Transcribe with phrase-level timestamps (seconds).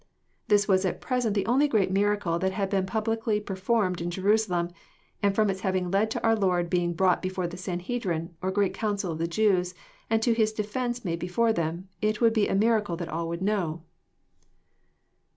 [0.47, 4.69] This was at present the only great miracle t^at had been publicly performed in Jerusalem:
[5.21, 8.73] and from its hSfvTng led to our Lord being brought before the Sanhedrim, or great
[8.73, 9.75] council of the Jews,
[10.09, 13.43] and to His defence made before them, it would be a miracle that all would
[13.43, 13.83] know.